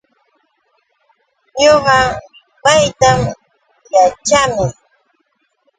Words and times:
Ñuqa 1.61 1.97
yupayta 2.09 3.09
yaćhaami. 3.93 4.65